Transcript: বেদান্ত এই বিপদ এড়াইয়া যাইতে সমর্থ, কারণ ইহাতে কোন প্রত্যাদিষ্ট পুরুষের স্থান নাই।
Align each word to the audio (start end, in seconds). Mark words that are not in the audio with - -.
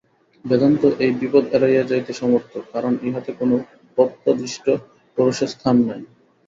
বেদান্ত 0.45 0.81
এই 1.03 1.11
বিপদ 1.19 1.43
এড়াইয়া 1.55 1.83
যাইতে 1.91 2.11
সমর্থ, 2.13 2.53
কারণ 2.73 2.93
ইহাতে 3.07 3.31
কোন 3.39 3.51
প্রত্যাদিষ্ট 3.97 4.65
পুরুষের 5.17 5.49
স্থান 5.55 5.75
নাই। 5.87 6.01